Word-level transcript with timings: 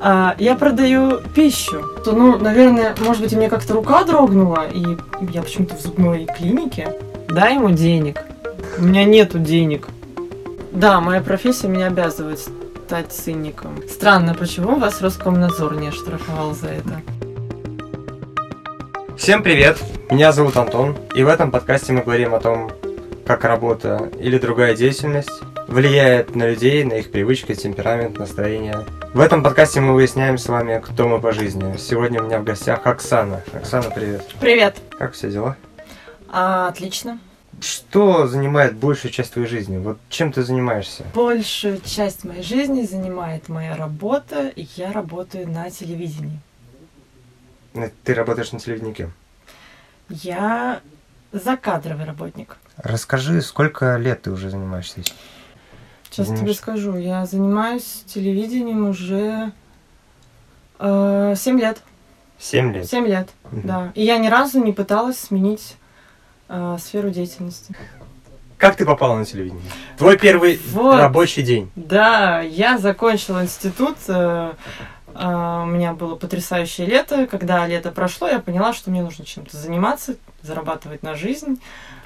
А, 0.00 0.34
я 0.38 0.54
продаю 0.56 1.20
пищу. 1.34 1.82
То, 2.04 2.12
ну, 2.12 2.38
наверное, 2.38 2.94
может 3.00 3.22
быть, 3.22 3.32
у 3.32 3.36
меня 3.36 3.48
как-то 3.48 3.74
рука 3.74 4.04
дрогнула, 4.04 4.66
и 4.68 4.96
я 5.32 5.42
почему-то 5.42 5.76
в 5.76 5.80
зубной 5.80 6.26
клинике. 6.36 6.94
Дай 7.28 7.54
ему 7.54 7.70
денег. 7.70 8.20
У 8.78 8.82
меня 8.82 9.04
нету 9.04 9.38
денег. 9.38 9.88
Да, 10.72 11.00
моя 11.00 11.20
профессия 11.22 11.68
меня 11.68 11.86
обязывает 11.86 12.38
стать 12.86 13.10
цинником. 13.10 13.82
Странно, 13.88 14.34
почему 14.34 14.76
вас 14.76 15.00
Роскомнадзор 15.00 15.76
не 15.76 15.88
оштрафовал 15.88 16.54
за 16.54 16.68
это? 16.68 17.00
Всем 19.16 19.42
привет! 19.42 19.78
Меня 20.10 20.30
зовут 20.30 20.56
Антон, 20.56 20.94
и 21.14 21.24
в 21.24 21.28
этом 21.28 21.50
подкасте 21.50 21.92
мы 21.92 22.02
говорим 22.02 22.34
о 22.34 22.40
том, 22.40 22.70
как 23.26 23.44
работа 23.44 24.10
или 24.20 24.38
другая 24.38 24.76
деятельность 24.76 25.42
влияет 25.66 26.36
на 26.36 26.48
людей, 26.48 26.84
на 26.84 26.94
их 26.94 27.10
привычки, 27.10 27.54
темперамент, 27.54 28.18
настроение. 28.18 28.84
В 29.14 29.20
этом 29.20 29.42
подкасте 29.42 29.80
мы 29.80 29.94
выясняем 29.94 30.36
с 30.36 30.46
вами, 30.46 30.80
кто 30.84 31.08
мы 31.08 31.20
по 31.20 31.32
жизни. 31.32 31.76
Сегодня 31.78 32.22
у 32.22 32.26
меня 32.26 32.38
в 32.38 32.44
гостях 32.44 32.86
Оксана. 32.86 33.42
Оксана, 33.52 33.90
привет. 33.90 34.24
Привет. 34.40 34.76
Как 34.98 35.14
все 35.14 35.30
дела? 35.30 35.56
А, 36.28 36.68
отлично. 36.68 37.18
Что 37.60 38.26
занимает 38.26 38.76
большую 38.76 39.10
часть 39.12 39.32
твоей 39.32 39.48
жизни? 39.48 39.78
Вот 39.78 39.98
чем 40.10 40.32
ты 40.32 40.42
занимаешься? 40.42 41.04
Большую 41.14 41.80
часть 41.80 42.24
моей 42.24 42.42
жизни 42.42 42.82
занимает 42.82 43.48
моя 43.48 43.76
работа, 43.76 44.48
и 44.48 44.66
я 44.76 44.92
работаю 44.92 45.48
на 45.48 45.70
телевидении. 45.70 46.38
Ты 48.04 48.14
работаешь 48.14 48.52
на 48.52 48.58
телевидении? 48.58 49.10
Я 50.10 50.80
закадровый 51.32 52.04
работник. 52.04 52.56
Расскажи, 52.76 53.40
сколько 53.40 53.96
лет 53.96 54.22
ты 54.22 54.30
уже 54.30 54.50
занимаешься 54.50 55.00
этим? 55.00 55.14
Сейчас 56.16 56.40
тебе 56.40 56.54
скажу. 56.54 56.96
Я 56.96 57.26
занимаюсь 57.26 58.04
телевидением 58.06 58.88
уже 58.88 59.52
э, 60.78 61.34
7 61.36 61.60
лет. 61.60 61.82
Семь 62.38 62.72
лет? 62.72 62.88
Семь 62.88 63.06
лет, 63.06 63.28
угу. 63.44 63.60
да. 63.64 63.92
И 63.94 64.02
я 64.02 64.16
ни 64.16 64.28
разу 64.28 64.62
не 64.62 64.72
пыталась 64.72 65.18
сменить 65.18 65.76
э, 66.48 66.76
сферу 66.80 67.10
деятельности. 67.10 67.74
Как 68.56 68.76
ты 68.76 68.86
попала 68.86 69.18
на 69.18 69.26
телевидение? 69.26 69.70
Твой 69.98 70.16
первый 70.16 70.58
вот. 70.70 70.96
рабочий 70.96 71.42
день. 71.42 71.70
Да, 71.76 72.40
я 72.40 72.78
закончила 72.78 73.42
институт. 73.42 73.96
Э, 74.08 74.54
э, 75.14 75.62
у 75.62 75.66
меня 75.66 75.92
было 75.92 76.14
потрясающее 76.14 76.86
лето. 76.86 77.26
Когда 77.26 77.66
лето 77.66 77.90
прошло, 77.90 78.26
я 78.26 78.38
поняла, 78.38 78.72
что 78.72 78.90
мне 78.90 79.02
нужно 79.02 79.26
чем-то 79.26 79.54
заниматься, 79.54 80.16
зарабатывать 80.40 81.02
на 81.02 81.14
жизнь. 81.14 81.60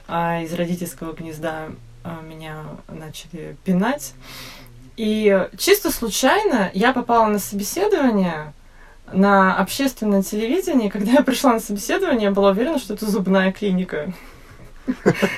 А 0.09 0.43
из 0.43 0.53
родительского 0.53 1.13
гнезда 1.13 1.69
меня 2.05 2.65
начали 2.89 3.57
пинать. 3.65 4.15
И 4.97 5.49
чисто 5.57 5.91
случайно 5.91 6.71
я 6.75 6.93
попала 6.93 7.27
на 7.27 7.39
собеседование 7.39 8.53
на 9.13 9.57
общественное 9.57 10.23
телевидение. 10.23 10.91
Когда 10.91 11.13
я 11.13 11.23
пришла 11.23 11.55
на 11.55 11.61
собеседование, 11.61 12.25
я 12.25 12.31
была 12.31 12.51
уверена, 12.51 12.79
что 12.79 12.95
это 12.95 13.11
зубная 13.11 13.53
клиника. 13.53 14.13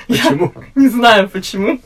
Почему? 0.07 0.53
Я 0.55 0.63
не 0.75 0.87
знаю 0.89 1.29
почему. 1.29 1.79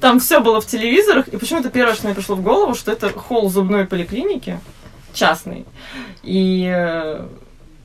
Там 0.00 0.20
все 0.20 0.40
было 0.40 0.60
в 0.60 0.66
телевизорах, 0.66 1.28
и 1.28 1.36
почему-то 1.36 1.70
первое, 1.70 1.94
что 1.94 2.06
мне 2.06 2.14
пришло 2.14 2.36
в 2.36 2.42
голову, 2.42 2.74
что 2.74 2.92
это 2.92 3.10
холл 3.10 3.50
зубной 3.50 3.86
поликлиники 3.86 4.60
частный. 5.12 5.66
И 6.22 6.70
э, 6.72 7.26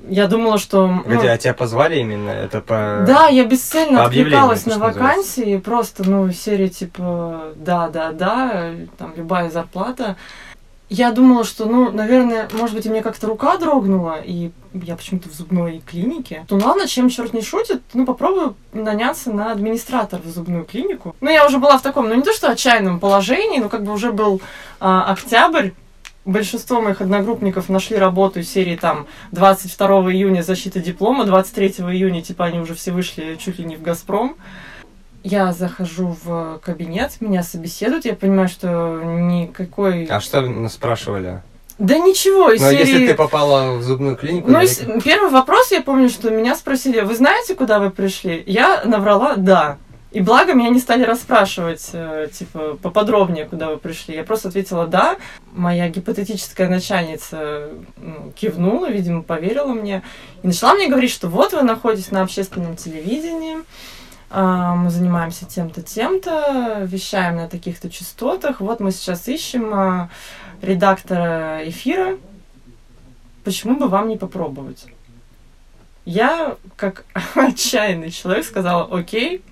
я 0.07 0.27
думала, 0.27 0.57
что... 0.57 0.87
Ну, 0.87 1.19
Где, 1.19 1.29
а 1.29 1.37
тебя 1.37 1.53
позвали 1.53 1.99
именно? 1.99 2.29
Это 2.29 2.61
по... 2.61 3.03
Да, 3.07 3.27
я 3.27 3.45
бесцельно 3.45 3.99
по 3.99 4.05
откликалась 4.05 4.65
на 4.65 4.77
вакансии, 4.77 5.57
просто, 5.57 6.07
ну, 6.07 6.31
серии 6.31 6.67
типа 6.67 7.53
да, 7.55 7.89
да, 7.89 8.11
да, 8.11 8.71
там 8.97 9.13
любая 9.15 9.49
зарплата. 9.49 10.15
Я 10.87 11.11
думала, 11.11 11.43
что, 11.43 11.65
ну, 11.65 11.91
наверное, 11.91 12.47
может 12.53 12.75
быть, 12.75 12.85
у 12.85 12.91
меня 12.91 13.01
как-то 13.01 13.25
рука 13.25 13.57
дрогнула, 13.57 14.21
и 14.23 14.51
я 14.73 14.95
почему-то 14.95 15.29
в 15.29 15.33
зубной 15.33 15.81
клинике. 15.85 16.45
То 16.47 16.57
ну 16.57 16.67
ладно, 16.67 16.87
чем 16.87 17.09
черт 17.09 17.33
не 17.33 17.41
шутит, 17.41 17.81
ну 17.93 18.05
попробую 18.05 18.55
наняться 18.71 19.31
на 19.31 19.51
администратор 19.51 20.21
в 20.21 20.29
зубную 20.29 20.63
клинику. 20.63 21.15
Ну, 21.21 21.29
я 21.31 21.47
уже 21.47 21.57
была 21.57 21.79
в 21.79 21.81
таком, 21.81 22.07
ну 22.07 22.13
не 22.13 22.21
то 22.21 22.33
что 22.33 22.51
отчаянном 22.51 22.99
положении, 22.99 23.59
но 23.59 23.69
как 23.69 23.83
бы 23.83 23.93
уже 23.93 24.11
был 24.11 24.41
а, 24.79 25.11
октябрь, 25.11 25.71
большинство 26.25 26.81
моих 26.81 27.01
одногруппников 27.01 27.69
нашли 27.69 27.97
работу 27.97 28.39
из 28.39 28.51
серии 28.51 28.75
там 28.75 29.07
22 29.31 29.87
июня 30.11 30.41
защита 30.41 30.79
диплома, 30.79 31.25
23 31.25 31.67
июня, 31.67 32.21
типа 32.21 32.45
они 32.45 32.59
уже 32.59 32.73
все 32.75 32.91
вышли 32.91 33.37
чуть 33.39 33.59
ли 33.59 33.65
не 33.65 33.75
в 33.75 33.81
«Газпром». 33.81 34.35
Я 35.23 35.53
захожу 35.53 36.15
в 36.23 36.59
кабинет, 36.63 37.19
меня 37.19 37.41
собеседуют, 37.41 38.05
я 38.05 38.13
понимаю, 38.13 38.47
что 38.47 39.01
никакой... 39.03 40.05
А 40.05 40.19
что 40.19 40.69
спрашивали? 40.69 41.41
Да 41.79 41.97
ничего, 41.97 42.51
из 42.51 42.61
Но 42.61 42.69
серии... 42.69 42.87
если 42.87 43.07
ты 43.07 43.13
попала 43.15 43.75
в 43.77 43.83
зубную 43.83 44.15
клинику... 44.15 44.49
Ну, 44.49 44.61
или... 44.61 45.01
первый 45.01 45.31
вопрос, 45.31 45.71
я 45.71 45.81
помню, 45.81 46.09
что 46.09 46.29
меня 46.29 46.55
спросили, 46.55 47.01
вы 47.01 47.15
знаете, 47.15 47.55
куда 47.55 47.79
вы 47.79 47.89
пришли? 47.89 48.43
Я 48.45 48.83
набрала 48.85 49.35
«да». 49.35 49.77
И 50.15 50.21
благо 50.21 50.53
меня 50.53 50.69
не 50.69 50.79
стали 50.79 51.03
расспрашивать, 51.03 51.89
э, 51.91 52.29
типа, 52.31 52.77
поподробнее, 52.81 53.43
куда 53.43 53.69
вы 53.69 53.75
пришли. 53.75 54.15
Я 54.15 54.23
просто 54.23 54.47
ответила 54.47 54.87
«да». 54.87 55.17
Моя 55.51 55.89
гипотетическая 55.89 56.69
начальница 56.69 57.67
ну, 57.97 58.31
кивнула, 58.33 58.89
видимо, 58.89 59.23
поверила 59.23 59.73
мне. 59.73 60.03
И 60.41 60.47
начала 60.47 60.73
мне 60.73 60.87
говорить, 60.87 61.11
что 61.11 61.27
вот 61.27 61.51
вы 61.51 61.63
находитесь 61.63 62.11
на 62.11 62.21
общественном 62.21 62.77
телевидении, 62.77 63.57
а, 64.29 64.75
мы 64.75 64.89
занимаемся 64.89 65.45
тем-то, 65.45 65.81
тем-то, 65.81 66.83
вещаем 66.85 67.35
на 67.35 67.49
таких-то 67.49 67.89
частотах. 67.89 68.61
Вот 68.61 68.79
мы 68.79 68.91
сейчас 68.91 69.27
ищем 69.27 69.73
а, 69.73 70.09
редактора 70.61 71.59
эфира. 71.65 72.17
Почему 73.43 73.75
бы 73.75 73.89
вам 73.89 74.07
не 74.07 74.15
попробовать? 74.15 74.85
Я, 76.05 76.55
как 76.77 77.03
отчаянный 77.35 78.11
человек, 78.11 78.45
сказала, 78.45 78.87
окей, 78.97 79.43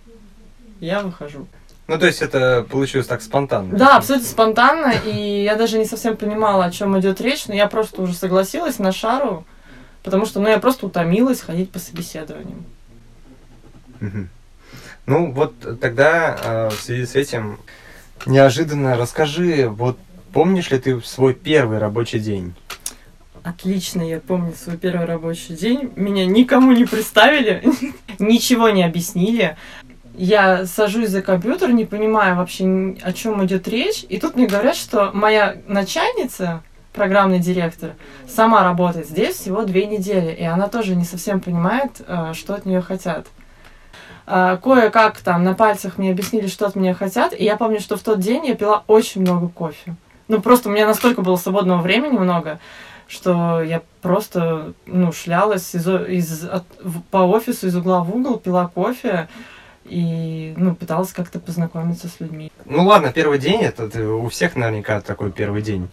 я 0.86 1.02
выхожу. 1.02 1.48
Ну, 1.88 2.00
то 2.00 2.06
есть 2.06 2.22
это 2.22 2.66
получилось 2.70 3.08
так 3.08 3.22
спонтанно? 3.22 3.78
Да, 3.78 3.98
абсолютно 3.98 4.28
спонтанно, 4.28 4.94
и 5.06 5.44
я 5.44 5.56
даже 5.56 5.78
не 5.78 5.86
совсем 5.86 6.16
понимала, 6.16 6.66
о 6.66 6.72
чем 6.72 6.98
идет 7.00 7.20
речь, 7.20 7.46
но 7.48 7.54
я 7.54 7.68
просто 7.68 8.02
уже 8.02 8.14
согласилась 8.14 8.80
на 8.80 8.94
шару, 8.94 9.44
потому 10.02 10.26
что, 10.26 10.40
ну, 10.40 10.48
я 10.48 10.60
просто 10.60 10.86
утомилась 10.86 11.42
ходить 11.42 11.72
по 11.72 11.80
собеседованиям. 11.80 12.66
Ну, 15.06 15.32
вот 15.32 15.54
тогда 15.82 16.38
э, 16.42 16.70
в 16.70 16.80
связи 16.82 17.06
с 17.06 17.16
этим 17.16 17.60
неожиданно 18.26 18.96
расскажи, 18.96 19.68
вот 19.68 19.98
помнишь 20.32 20.72
ли 20.72 20.80
ты 20.80 21.02
свой 21.02 21.34
первый 21.34 21.80
рабочий 21.80 22.20
день? 22.20 22.54
Отлично, 23.44 24.02
я 24.02 24.22
помню 24.22 24.54
свой 24.54 24.78
первый 24.78 25.06
рабочий 25.06 25.54
день. 25.54 25.92
Меня 25.98 26.26
никому 26.26 26.72
не 26.72 26.86
представили, 26.86 27.62
ничего 28.20 28.70
не 28.70 28.86
объяснили 28.86 29.58
я 30.14 30.66
сажусь 30.66 31.10
за 31.10 31.22
компьютер, 31.22 31.72
не 31.72 31.86
понимаю 31.86 32.36
вообще, 32.36 32.96
о 33.02 33.14
чем 33.14 33.44
идет 33.46 33.68
речь, 33.68 34.06
и 34.08 34.20
тут 34.20 34.36
мне 34.36 34.48
говорят, 34.48 34.76
что 34.76 35.12
моя 35.14 35.58
начальница, 35.68 36.62
программный 36.94 37.40
директор, 37.40 37.92
сама 38.28 38.64
работает 38.64 39.08
здесь 39.08 39.36
всего 39.36 39.64
две 39.64 39.88
недели, 39.88 40.32
и 40.32 40.44
она 40.44 40.68
тоже 40.68 40.96
не 40.96 41.06
совсем 41.06 41.42
понимает, 41.42 42.02
э, 42.08 42.34
что 42.34 42.54
от 42.54 42.66
нее 42.66 42.82
хотят. 42.82 43.28
Э, 44.28 44.58
кое-как 44.62 45.18
там 45.20 45.44
на 45.44 45.56
пальцах 45.56 45.98
мне 45.98 46.12
объяснили, 46.12 46.48
что 46.48 46.68
от 46.68 46.76
меня 46.76 46.94
хотят, 46.94 47.34
и 47.34 47.44
я 47.44 47.58
помню, 47.58 47.80
что 47.80 47.98
в 47.98 48.02
тот 48.02 48.20
день 48.20 48.46
я 48.46 48.56
пила 48.56 48.84
очень 48.86 49.22
много 49.22 49.48
кофе. 49.48 49.96
Ну, 50.28 50.42
просто 50.42 50.70
у 50.70 50.72
меня 50.72 50.86
настолько 50.86 51.22
было 51.22 51.36
свободного 51.36 51.82
времени 51.82 52.18
много, 52.18 52.60
что 53.08 53.62
я 53.62 53.82
просто, 54.02 54.74
ну, 54.86 55.12
шлялась 55.12 55.74
из, 55.74 55.88
из, 55.88 56.44
от, 56.46 56.64
по 57.10 57.18
офису 57.18 57.68
из 57.68 57.76
угла 57.76 58.02
в 58.02 58.16
угол, 58.16 58.38
пила 58.38 58.68
кофе, 58.68 59.28
и 59.86 60.54
ну, 60.58 60.76
пыталась 60.76 61.14
как-то 61.14 61.40
познакомиться 61.40 62.08
с 62.08 62.20
людьми. 62.20 62.52
Ну 62.66 62.86
ладно, 62.86 63.12
первый 63.12 63.40
день, 63.40 63.62
это 63.62 63.86
у 64.14 64.30
всех 64.30 64.56
наверняка 64.56 65.02
такой 65.02 65.32
первый 65.32 65.62
день. 65.62 65.90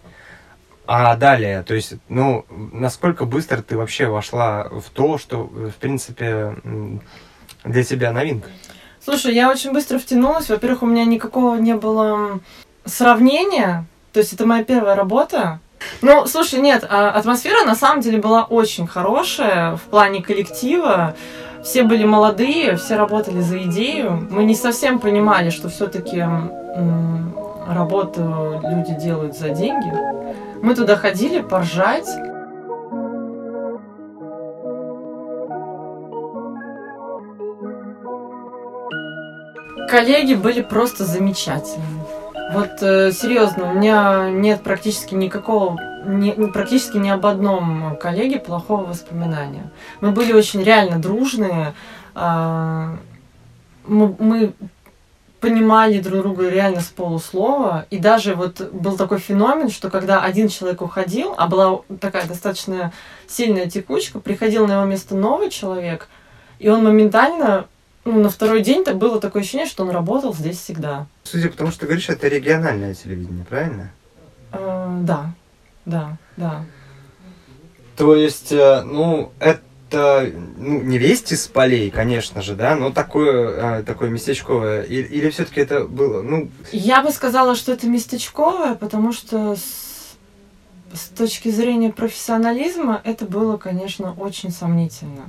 А 0.87 1.15
далее, 1.17 1.63
то 1.63 1.75
есть, 1.75 1.95
ну, 2.09 2.45
насколько 2.73 3.25
быстро 3.25 3.63
ты 3.63 3.77
вообще 3.77 4.07
вошла 4.07 4.65
в 4.65 4.91
то, 4.93 5.19
что, 5.19 5.45
в 5.45 5.75
принципе, 5.75 6.57
для 7.65 7.85
тебя 7.85 8.11
новинка? 8.11 8.49
Слушай, 9.03 9.35
я 9.35 9.51
очень 9.51 9.73
быстро 9.73 9.99
втянулась. 9.99 10.49
Во-первых, 10.49 10.83
у 10.83 10.87
меня 10.87 11.05
никакого 11.05 11.57
не 11.57 11.75
было 11.75 12.41
сравнения. 12.85 13.87
То 14.13 14.21
есть 14.21 14.33
это 14.33 14.47
моя 14.47 14.65
первая 14.65 14.97
работа. 14.97 15.61
Ну, 16.03 16.27
слушай, 16.27 16.61
нет, 16.61 16.85
а 16.89 17.11
атмосфера 17.11 17.65
на 17.65 17.75
самом 17.75 18.01
деле 18.01 18.19
была 18.19 18.45
очень 18.45 18.87
хорошая 18.87 19.77
в 19.77 19.83
плане 19.83 20.23
коллектива 20.23 21.15
все 21.63 21.83
были 21.83 22.05
молодые, 22.05 22.77
все 22.77 22.97
работали 22.97 23.41
за 23.41 23.63
идею. 23.63 24.27
Мы 24.31 24.45
не 24.45 24.55
совсем 24.55 24.99
понимали, 24.99 25.51
что 25.51 25.69
все-таки 25.69 26.25
работу 27.69 28.61
люди 28.65 28.99
делают 28.99 29.37
за 29.37 29.51
деньги. 29.51 29.93
Мы 30.63 30.75
туда 30.75 30.97
ходили 30.97 31.41
поржать. 31.41 32.09
Коллеги 39.89 40.35
были 40.35 40.61
просто 40.63 41.05
замечательные. 41.05 42.05
Вот 42.53 42.83
э, 42.83 43.13
серьезно, 43.13 43.71
у 43.71 43.75
меня 43.75 44.29
нет 44.31 44.61
практически 44.63 45.15
никакого 45.15 45.77
ни- 46.05 46.35
ни- 46.37 46.51
практически 46.51 46.97
ни 46.99 47.09
об 47.09 47.27
одном 47.27 47.97
коллеге 47.97 48.39
плохого 48.39 48.85
воспоминания. 48.87 49.71
Мы 50.01 50.11
были 50.13 50.33
очень 50.33 50.63
реально 50.63 50.99
дружные. 50.99 51.75
а, 52.15 52.97
Мы, 53.87 54.15
мы 54.19 54.53
понимали 55.41 56.01
друг 56.01 56.21
друга 56.23 56.49
реально 56.51 56.81
с 56.81 56.89
полуслова. 56.89 57.87
И 57.91 57.99
даже 57.99 58.35
вот 58.35 58.61
был 58.73 58.97
такой 58.99 59.19
феномен, 59.19 59.71
что 59.71 59.89
когда 59.91 60.21
один 60.23 60.49
человек 60.49 60.83
уходил, 60.83 61.35
а 61.39 61.49
была 61.49 61.81
такая 62.01 62.27
достаточно 62.27 62.93
сильная 63.27 63.69
текучка, 63.69 64.21
приходил 64.21 64.67
на 64.67 64.73
его 64.75 64.85
место 64.85 65.15
новый 65.17 65.49
человек, 65.49 66.09
и 66.59 66.69
он 66.69 66.85
моментально, 66.85 67.65
ну, 68.05 68.21
на 68.21 68.29
второй 68.29 68.61
день-то 68.61 68.93
было 68.93 69.19
такое 69.19 69.41
ощущение, 69.41 69.67
что 69.67 69.83
он 69.85 69.91
работал 69.91 70.35
здесь 70.35 70.59
всегда. 70.59 71.07
Судя 71.25 71.49
по 71.49 71.57
тому, 71.57 71.71
что 71.71 71.81
ты 71.81 71.87
говоришь, 71.87 72.11
это 72.11 72.29
региональное 72.29 72.93
телевидение, 72.95 73.47
правильно? 73.49 73.91
Э, 74.53 74.99
да, 75.01 75.31
да, 75.91 76.17
да. 76.37 76.65
То 77.97 78.15
есть, 78.17 78.53
э, 78.53 78.83
ну, 78.83 79.33
это 79.41 80.31
ну, 80.57 80.81
не 80.81 80.99
весть 80.99 81.33
из 81.33 81.47
полей, 81.49 81.91
конечно 81.91 82.41
же, 82.43 82.55
да, 82.55 82.77
но 82.77 82.91
такое, 82.91 83.81
э, 83.81 83.83
такое 83.83 84.09
местечковое. 84.09 84.83
И- 84.83 85.03
Или 85.03 85.31
все-таки 85.31 85.61
это 85.61 85.85
было, 85.85 86.23
ну, 86.23 86.49
Я 86.73 87.03
бы 87.03 87.11
сказала, 87.11 87.55
что 87.57 87.73
это 87.73 87.87
местечковое, 87.89 88.75
потому 88.77 89.13
что 89.13 89.57
с, 89.57 90.17
с 90.95 91.09
точки 91.09 91.51
зрения 91.51 91.91
профессионализма 91.93 93.01
это 93.05 93.25
было, 93.27 93.57
конечно, 93.57 94.15
очень 94.15 94.51
сомнительно. 94.53 95.25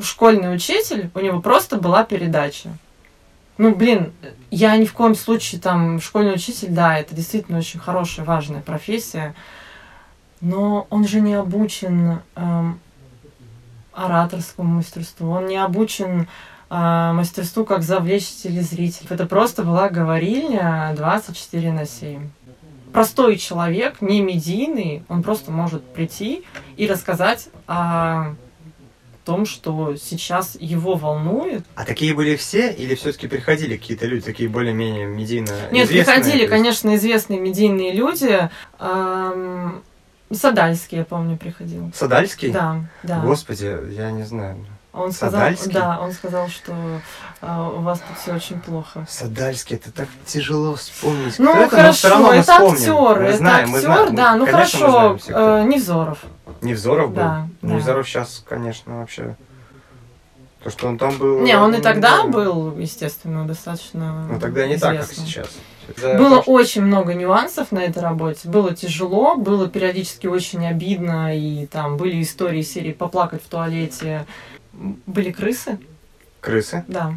Школьный 0.00 0.54
учитель, 0.54 1.10
у 1.14 1.20
него 1.20 1.40
просто 1.40 1.76
была 1.76 2.04
передача. 2.04 2.70
Ну, 3.58 3.74
блин, 3.74 4.12
я 4.50 4.76
ни 4.76 4.84
в 4.84 4.92
коем 4.92 5.14
случае 5.14 5.60
там 5.62 5.98
школьный 6.00 6.34
учитель, 6.34 6.68
да, 6.70 6.98
это 6.98 7.14
действительно 7.14 7.58
очень 7.58 7.80
хорошая, 7.80 8.26
важная 8.26 8.60
профессия, 8.60 9.34
но 10.40 10.86
он 10.90 11.06
же 11.06 11.20
не 11.20 11.34
обучен 11.34 12.20
эм, 12.34 12.78
ораторскому 13.92 14.76
мастерству, 14.76 15.30
он 15.30 15.46
не 15.46 15.56
обучен 15.56 16.28
а, 16.68 17.12
мастерству, 17.12 17.64
как 17.64 17.82
завлечь 17.82 18.26
телезрителей. 18.28 19.06
Это 19.10 19.26
просто 19.26 19.62
была 19.62 19.88
говорильня 19.88 20.92
24 20.96 21.72
на 21.72 21.86
7. 21.86 22.28
Простой 22.92 23.36
человек, 23.36 24.00
не 24.00 24.20
медийный, 24.20 25.04
он 25.08 25.22
просто 25.22 25.50
может 25.50 25.84
прийти 25.84 26.44
и 26.76 26.86
рассказать 26.86 27.48
о 27.66 28.34
том, 29.24 29.44
что 29.44 29.96
сейчас 29.96 30.56
его 30.58 30.94
волнует. 30.94 31.64
а 31.74 31.84
такие 31.84 32.14
были 32.14 32.36
все, 32.36 32.72
или 32.72 32.94
все-таки 32.94 33.26
приходили 33.26 33.76
какие-то 33.76 34.06
люди, 34.06 34.24
такие 34.24 34.48
более-менее 34.48 35.06
медийно 35.06 35.50
Нет, 35.72 35.88
известные? 35.88 36.04
приходили, 36.04 36.46
конечно, 36.46 36.94
известные 36.94 37.40
медийные 37.40 37.92
люди. 37.92 38.48
Эм, 38.78 39.82
Садальский, 40.32 40.98
я 40.98 41.04
помню, 41.04 41.36
приходил. 41.36 41.90
Садальский? 41.94 42.50
Да, 42.52 42.80
да. 43.02 43.20
Господи, 43.20 43.76
я 43.92 44.10
не 44.10 44.24
знаю. 44.24 44.66
Он 44.92 45.12
сказал, 45.12 45.40
Садальский? 45.40 45.72
да, 45.72 46.00
он 46.00 46.12
сказал, 46.12 46.48
что 46.48 46.72
а, 47.42 47.68
у 47.68 47.80
вас 47.82 48.00
тут 48.00 48.18
все 48.18 48.32
очень 48.34 48.58
плохо. 48.60 49.06
Садальский, 49.08 49.76
это 49.76 49.92
так 49.92 50.08
тяжело 50.24 50.74
вспомнить. 50.74 51.38
Ну 51.38 51.52
Кто 51.52 51.62
это, 51.64 51.76
хорошо, 51.76 52.18
мы 52.18 52.34
это 52.36 52.52
вспомним. 52.52 52.72
актер, 52.76 53.20
Мы 53.20 53.26
это 53.28 53.36
знаем, 53.36 53.68
актер, 53.74 53.80
знаем. 53.82 54.14
да, 54.14 54.36
ну 54.36 54.46
Конечно, 54.46 54.78
хорошо, 54.78 55.18
знаем 55.18 55.66
э, 55.68 55.74
Невзоров. 55.74 56.18
Невзоров 56.62 57.08
был? 57.10 57.16
Да, 57.16 57.48
да. 57.60 57.68
Невзоров 57.74 58.08
сейчас, 58.08 58.42
конечно, 58.48 59.00
вообще... 59.00 59.36
То, 60.64 60.70
что 60.70 60.88
он 60.88 60.98
там 60.98 61.16
был... 61.18 61.42
Не, 61.42 61.56
он 61.58 61.74
и 61.74 61.80
тогда 61.82 62.22
да. 62.22 62.28
был, 62.28 62.76
естественно, 62.78 63.46
достаточно 63.46 64.26
Ну, 64.26 64.40
тогда 64.40 64.66
не 64.66 64.78
так, 64.78 64.96
как 64.96 65.04
известным. 65.04 65.26
сейчас. 65.26 65.48
За 65.96 66.14
Было 66.14 66.42
что- 66.42 66.50
очень 66.52 66.82
много 66.82 67.14
нюансов 67.14 67.70
на 67.72 67.80
этой 67.80 68.02
работе. 68.02 68.48
Было 68.48 68.74
тяжело, 68.74 69.36
было 69.36 69.68
периодически 69.68 70.26
очень 70.26 70.66
обидно, 70.66 71.36
и 71.36 71.66
там 71.66 71.96
были 71.96 72.20
истории 72.22 72.62
серии 72.62 72.92
поплакать 72.92 73.42
в 73.42 73.48
туалете. 73.48 74.26
Были 74.72 75.30
крысы, 75.32 75.78
Крысы? 76.40 76.84
да. 76.88 77.14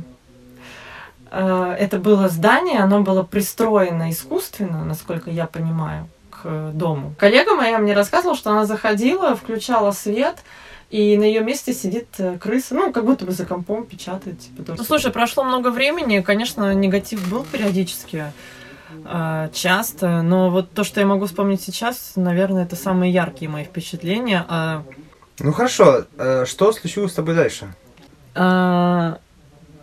Э, 1.32 1.76
Это 1.80 2.00
было 2.00 2.30
здание, 2.30 2.80
оно 2.80 3.02
было 3.02 3.24
пристроено 3.24 4.10
искусственно, 4.12 4.84
насколько 4.86 5.30
я 5.30 5.46
понимаю, 5.46 6.08
к 6.32 6.72
дому. 6.74 7.14
Коллега 7.18 7.56
моя 7.56 7.78
мне 7.80 7.94
рассказывала, 7.94 8.38
что 8.38 8.52
она 8.52 8.66
заходила, 8.66 9.36
включала 9.36 9.92
свет, 9.92 10.38
и 10.90 11.18
на 11.18 11.24
ее 11.24 11.42
месте 11.42 11.74
сидит 11.74 12.08
э, 12.18 12.38
крыса, 12.40 12.74
ну, 12.74 12.92
как 12.92 13.06
будто 13.06 13.26
бы 13.26 13.32
за 13.32 13.46
компом 13.46 13.86
печатает. 13.86 14.40
Типа, 14.40 14.74
ну, 14.78 14.84
слушай, 14.84 15.12
прошло 15.12 15.44
много 15.44 15.70
времени, 15.70 16.22
конечно, 16.22 16.74
негатив 16.74 17.30
был 17.30 17.44
периодически, 17.44 18.32
часто, 19.54 20.22
но 20.22 20.50
вот 20.50 20.72
то, 20.72 20.84
что 20.84 21.00
я 21.00 21.06
могу 21.06 21.26
вспомнить 21.26 21.62
сейчас, 21.62 22.14
наверное, 22.16 22.64
это 22.64 22.76
самые 22.76 23.12
яркие 23.12 23.50
мои 23.50 23.64
впечатления. 23.64 24.46
А, 24.48 24.84
Ну 25.40 25.52
хорошо, 25.54 26.06
э, 26.18 26.46
что 26.46 26.72
случилось 26.74 27.12
с 27.12 27.16
тобой 27.16 27.36
дальше? 27.36 27.74
а, 28.36 29.20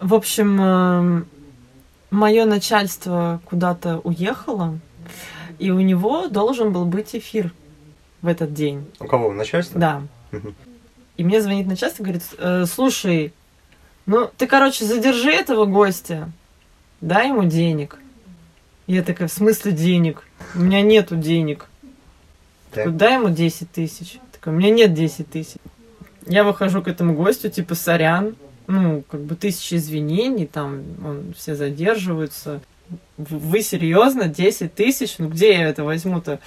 в 0.00 0.14
общем, 0.14 1.26
мое 2.10 2.44
начальство 2.44 3.40
куда-то 3.44 3.98
уехало, 4.04 4.78
и 5.58 5.70
у 5.70 5.80
него 5.80 6.28
должен 6.28 6.72
был 6.72 6.84
быть 6.84 7.14
эфир 7.14 7.52
в 8.22 8.26
этот 8.28 8.52
день. 8.52 8.86
У 9.00 9.06
кого? 9.06 9.28
У 9.28 9.32
начальства? 9.32 9.80
Да. 9.80 10.02
И 11.16 11.24
мне 11.24 11.40
звонит 11.40 11.66
начальство, 11.66 12.02
говорит, 12.02 12.22
«Э, 12.38 12.64
слушай, 12.66 13.32
ну 14.04 14.30
ты, 14.36 14.46
короче, 14.46 14.84
задержи 14.84 15.30
этого 15.32 15.64
гостя, 15.64 16.30
дай 17.00 17.28
ему 17.28 17.44
денег. 17.44 17.98
Я 18.86 19.02
такая, 19.02 19.28
в 19.28 19.32
смысле 19.32 19.72
денег? 19.72 20.22
У 20.54 20.60
меня 20.60 20.80
нету 20.80 21.16
денег. 21.16 21.66
Так. 22.70 22.84
Такой, 22.84 22.92
дай 22.92 23.14
ему 23.14 23.30
10 23.30 23.70
тысяч. 23.70 24.18
Такой, 24.32 24.52
у 24.52 24.56
меня 24.56 24.70
нет 24.70 24.94
10 24.94 25.28
тысяч. 25.28 25.56
Я 26.26 26.44
выхожу 26.44 26.82
к 26.82 26.88
этому 26.88 27.14
гостю, 27.14 27.50
типа, 27.50 27.74
сорян, 27.74 28.36
ну, 28.66 29.02
как 29.08 29.20
бы 29.20 29.34
тысячи 29.34 29.74
извинений, 29.74 30.46
там, 30.46 30.82
он, 31.04 31.34
все 31.36 31.54
задерживаются. 31.54 32.60
Вы 33.16 33.62
серьезно? 33.62 34.28
10 34.28 34.74
тысяч? 34.74 35.16
Ну, 35.18 35.28
где 35.28 35.54
я 35.54 35.68
это 35.68 35.82
возьму-то? 35.82 36.38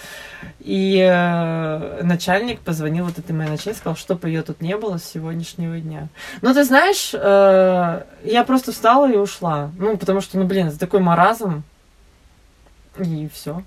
И 0.60 0.98
э, 0.98 2.04
начальник 2.04 2.60
позвонил, 2.60 3.06
вот 3.06 3.20
этой 3.20 3.34
моей 3.34 3.50
начальнице, 3.50 3.80
сказал, 3.80 3.98
чтоб 3.98 4.24
ее 4.24 4.44
тут 4.44 4.62
не 4.62 4.78
было 4.78 4.98
с 4.98 5.04
сегодняшнего 5.04 5.78
дня. 5.80 6.08
Ну, 6.42 6.54
ты 6.54 6.64
знаешь, 6.64 7.12
э, 7.14 8.04
я 8.24 8.44
просто 8.46 8.72
встала 8.72 9.12
и 9.12 9.18
ушла. 9.18 9.72
Ну, 9.78 9.98
потому 9.98 10.22
что, 10.22 10.38
ну, 10.38 10.46
блин, 10.46 10.68
это 10.68 10.80
такой 10.80 11.02
маразм. 11.02 11.64
И 13.00 13.30
все. 13.34 13.64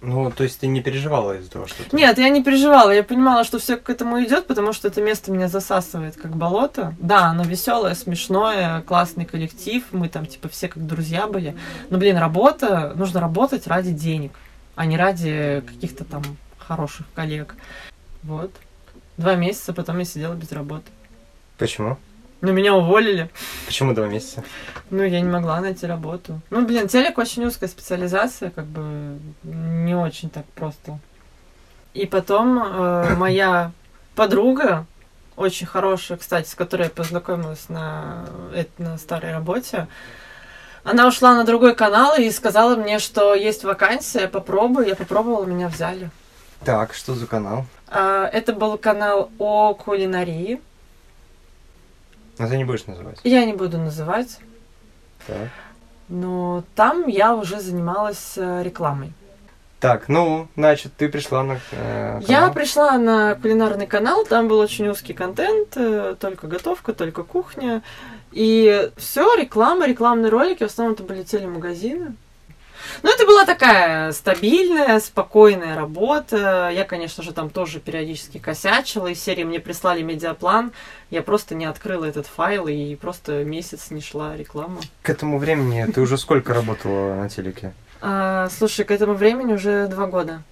Ну, 0.00 0.30
то 0.30 0.44
есть 0.44 0.60
ты 0.60 0.68
не 0.68 0.80
переживала 0.80 1.36
из-за 1.38 1.50
того, 1.50 1.66
что 1.66 1.82
ты... 1.82 1.96
Нет, 1.96 2.18
я 2.18 2.28
не 2.28 2.42
переживала. 2.44 2.90
Я 2.90 3.02
понимала, 3.02 3.42
что 3.42 3.58
все 3.58 3.76
к 3.76 3.90
этому 3.90 4.22
идет, 4.22 4.46
потому 4.46 4.72
что 4.72 4.86
это 4.86 5.02
место 5.02 5.32
меня 5.32 5.48
засасывает 5.48 6.16
как 6.16 6.36
болото. 6.36 6.94
Да, 7.00 7.26
оно 7.26 7.42
веселое, 7.42 7.94
смешное, 7.94 8.82
классный 8.82 9.24
коллектив. 9.24 9.84
Мы 9.90 10.08
там, 10.08 10.26
типа, 10.26 10.48
все 10.48 10.68
как 10.68 10.86
друзья 10.86 11.26
были. 11.26 11.56
Но, 11.90 11.98
блин, 11.98 12.16
работа, 12.16 12.92
нужно 12.94 13.20
работать 13.20 13.66
ради 13.66 13.90
денег, 13.90 14.32
а 14.76 14.86
не 14.86 14.96
ради 14.96 15.64
каких-то 15.66 16.04
там 16.04 16.22
хороших 16.58 17.06
коллег. 17.14 17.56
Вот. 18.22 18.52
Два 19.16 19.34
месяца 19.34 19.72
потом 19.72 19.98
я 19.98 20.04
сидела 20.04 20.34
без 20.34 20.52
работы. 20.52 20.86
Почему? 21.56 21.98
Ну, 22.40 22.52
меня 22.52 22.74
уволили. 22.74 23.30
Почему 23.66 23.94
два 23.94 24.06
месяца? 24.06 24.44
Ну, 24.90 25.02
я 25.02 25.20
не 25.20 25.28
могла 25.28 25.60
найти 25.60 25.86
работу. 25.86 26.40
Ну, 26.50 26.64
блин, 26.64 26.86
телек 26.86 27.18
очень 27.18 27.44
узкая 27.44 27.68
специализация, 27.68 28.50
как 28.50 28.66
бы 28.66 29.18
не 29.42 29.94
очень 29.96 30.30
так 30.30 30.44
просто. 30.54 30.98
И 31.94 32.06
потом 32.06 32.62
э, 32.62 33.14
моя 33.16 33.72
подруга, 34.14 34.86
очень 35.36 35.66
хорошая, 35.66 36.18
кстати, 36.18 36.48
с 36.48 36.54
которой 36.54 36.84
я 36.84 36.90
познакомилась 36.90 37.68
на, 37.68 38.26
на 38.78 38.98
старой 38.98 39.32
работе, 39.32 39.88
она 40.84 41.06
ушла 41.06 41.34
на 41.34 41.44
другой 41.44 41.74
канал 41.74 42.16
и 42.16 42.30
сказала 42.30 42.76
мне, 42.76 42.98
что 42.98 43.34
есть 43.34 43.64
вакансия, 43.64 44.28
попробуй. 44.28 44.88
Я 44.88 44.96
попробовала, 44.96 45.44
меня 45.44 45.68
взяли. 45.68 46.10
Так, 46.64 46.94
что 46.94 47.14
за 47.14 47.26
канал? 47.26 47.66
А, 47.88 48.26
это 48.26 48.52
был 48.52 48.78
канал 48.78 49.30
о 49.38 49.74
кулинарии. 49.74 50.60
Но 52.38 52.48
ты 52.48 52.56
не 52.56 52.64
будешь 52.64 52.86
называть. 52.86 53.18
Я 53.24 53.44
не 53.44 53.52
буду 53.52 53.78
называть. 53.78 54.38
Так. 55.26 55.48
Но 56.08 56.64
там 56.74 57.06
я 57.06 57.34
уже 57.34 57.60
занималась 57.60 58.34
э, 58.36 58.62
рекламой. 58.62 59.12
Так, 59.80 60.08
ну, 60.08 60.48
значит, 60.56 60.92
ты 60.96 61.08
пришла 61.08 61.44
на 61.44 61.58
э, 61.70 62.20
Я 62.26 62.40
канал. 62.40 62.52
пришла 62.54 62.98
на 62.98 63.34
кулинарный 63.36 63.86
канал, 63.86 64.24
там 64.24 64.48
был 64.48 64.58
очень 64.58 64.88
узкий 64.88 65.12
контент, 65.12 65.76
э, 65.76 66.16
только 66.18 66.48
готовка, 66.48 66.92
только 66.94 67.22
кухня. 67.22 67.82
И 68.32 68.90
все, 68.96 69.34
реклама, 69.36 69.86
рекламные 69.86 70.30
ролики, 70.30 70.64
в 70.64 70.66
основном 70.66 70.94
это 70.94 71.04
были 71.04 71.22
телемагазины. 71.22 72.14
Ну, 73.02 73.10
это 73.12 73.26
была 73.26 73.44
такая 73.44 74.12
стабильная, 74.12 75.00
спокойная 75.00 75.76
работа. 75.76 76.70
Я, 76.74 76.84
конечно 76.84 77.22
же, 77.22 77.32
там 77.32 77.50
тоже 77.50 77.80
периодически 77.80 78.38
косячила. 78.38 79.08
Из 79.08 79.22
серии 79.22 79.44
мне 79.44 79.60
прислали 79.60 80.02
медиаплан. 80.02 80.72
Я 81.10 81.22
просто 81.22 81.54
не 81.54 81.64
открыла 81.64 82.04
этот 82.04 82.26
файл 82.26 82.68
и 82.68 82.94
просто 82.96 83.44
месяц 83.44 83.90
не 83.90 84.00
шла 84.00 84.36
реклама. 84.36 84.80
К 85.02 85.10
этому 85.10 85.38
времени 85.38 85.90
ты 85.92 86.00
уже 86.00 86.18
сколько 86.18 86.54
работала 86.54 87.14
на 87.14 87.28
телеке? 87.28 87.72
А, 88.00 88.48
слушай, 88.50 88.84
к 88.84 88.90
этому 88.90 89.14
времени 89.14 89.52
уже 89.52 89.86
два 89.88 90.06
года. 90.06 90.42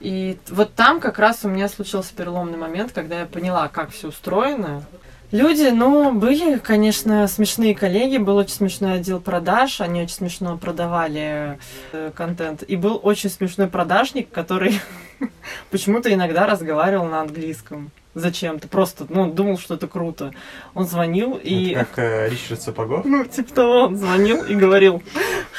И 0.00 0.38
вот 0.48 0.74
там 0.74 1.00
как 1.00 1.18
раз 1.18 1.44
у 1.44 1.48
меня 1.48 1.68
случился 1.68 2.14
переломный 2.14 2.58
момент, 2.58 2.92
когда 2.92 3.20
я 3.20 3.26
поняла, 3.26 3.68
как 3.68 3.90
все 3.90 4.08
устроено. 4.08 4.84
Люди, 5.32 5.70
ну, 5.70 6.12
были, 6.12 6.58
конечно, 6.58 7.26
смешные 7.26 7.74
коллеги, 7.74 8.18
был 8.18 8.36
очень 8.36 8.54
смешной 8.54 8.94
отдел 8.94 9.20
продаж, 9.20 9.80
они 9.80 10.02
очень 10.02 10.14
смешно 10.14 10.56
продавали 10.56 11.58
э, 11.92 12.12
контент. 12.14 12.62
И 12.62 12.76
был 12.76 13.00
очень 13.02 13.28
смешной 13.28 13.66
продажник, 13.66 14.30
который 14.30 14.80
почему-то 15.70 16.12
иногда 16.14 16.46
разговаривал 16.46 17.06
на 17.06 17.22
английском. 17.22 17.90
Зачем-то. 18.14 18.68
Просто, 18.68 19.04
ну, 19.08 19.30
думал, 19.30 19.58
что 19.58 19.74
это 19.74 19.88
круто. 19.88 20.32
Он 20.74 20.86
звонил 20.86 21.38
и... 21.42 21.72
Это 21.72 21.84
как 21.84 21.98
э, 21.98 22.28
Ричард 22.30 22.62
Сапогов? 22.62 23.04
Ну, 23.04 23.24
типа 23.24 23.52
того, 23.52 23.80
он 23.86 23.96
звонил 23.96 24.44
и 24.44 24.54
говорил 24.54 25.02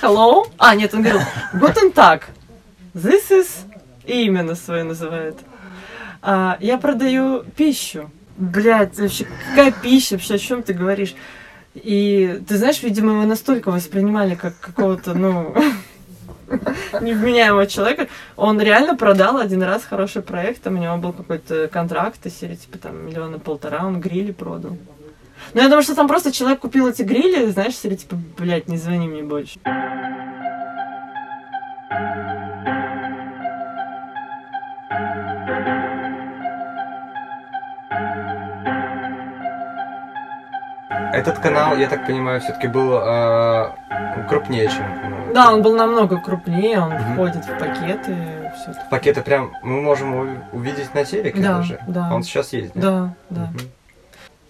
«Hello?» 0.02 0.48
А, 0.58 0.76
нет, 0.76 0.94
он 0.94 1.02
говорил 1.04 1.22
«Guten 1.54 1.94
Tag, 1.94 2.24
this 2.96 3.30
is...» 3.30 3.48
И 4.06 4.24
именно 4.24 4.56
свое 4.56 4.84
называет. 4.84 5.38
А, 6.22 6.58
я 6.62 6.78
продаю 6.78 7.44
пищу. 7.44 8.10
Блядь, 8.38 8.98
вообще, 8.98 9.26
какая 9.50 9.72
пища? 9.72 10.16
Вообще, 10.16 10.36
о 10.36 10.38
чем 10.38 10.64
ты 10.64 10.74
говоришь? 10.74 11.16
И 11.74 12.40
ты 12.48 12.58
знаешь, 12.58 12.82
видимо, 12.84 13.14
мы 13.14 13.26
настолько 13.26 13.72
воспринимали 13.72 14.36
как 14.36 14.60
какого-то, 14.60 15.14
ну, 15.16 15.56
невменяемого 17.02 17.66
человека. 17.68 18.08
Он 18.36 18.62
реально 18.62 18.96
продал 18.96 19.38
один 19.38 19.64
раз 19.64 19.84
хороший 19.84 20.22
проект, 20.22 20.62
там 20.62 20.76
у 20.76 20.82
него 20.82 20.98
был 20.98 21.14
какой-то 21.14 21.68
контракт 21.68 22.26
из 22.26 22.38
серии, 22.38 22.56
типа, 22.56 22.78
там, 22.78 23.06
миллиона 23.06 23.40
полтора, 23.40 23.86
он 23.86 24.00
грили 24.00 24.32
продал. 24.32 24.78
Ну, 25.54 25.62
я 25.62 25.68
думаю, 25.68 25.84
что 25.84 25.96
там 25.96 26.08
просто 26.08 26.32
человек 26.32 26.60
купил 26.60 26.88
эти 26.88 27.04
грили, 27.04 27.50
знаешь, 27.50 27.76
серии, 27.76 27.96
типа, 27.96 28.18
блядь, 28.38 28.68
не 28.68 28.78
звони 28.78 29.08
мне 29.08 29.24
больше. 29.24 29.60
Этот 41.18 41.40
канал, 41.40 41.76
я 41.76 41.90
так 41.90 42.06
понимаю, 42.06 42.40
все-таки 42.42 42.68
был 42.68 42.94
э, 42.94 43.72
крупнее, 44.30 44.68
чем... 44.68 44.86
ну, 45.10 45.34
Да, 45.34 45.52
он 45.52 45.64
был 45.64 45.76
намного 45.76 46.18
крупнее, 46.20 46.80
он 46.80 46.94
Мгм. 46.94 47.14
входит 47.14 47.44
в 47.44 47.58
пакеты, 47.58 48.16
все 48.56 48.74
Пакеты 48.92 49.22
прям 49.24 49.52
мы 49.64 49.82
можем 49.82 50.44
увидеть 50.54 50.94
на 50.94 51.04
телеке 51.06 51.42
Да, 51.42 51.58
даже. 51.58 51.80
да. 51.88 52.14
Он 52.14 52.22
сейчас 52.22 52.54
есть, 52.54 52.72
да? 52.76 52.82
Да, 52.82 53.14
да. 53.32 53.42
Мгм. 53.48 53.60